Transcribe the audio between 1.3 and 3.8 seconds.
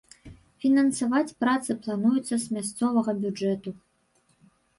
працы плануецца з мясцовага бюджэту.